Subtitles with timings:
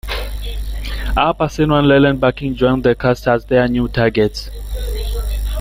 [1.15, 4.49] Al Pacino and Ellen Barkin joined the cast as their new targets.